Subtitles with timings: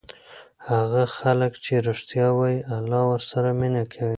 [0.69, 4.09] هغه خلک چې ریښتیا وایي الله ورسره مینه کوي.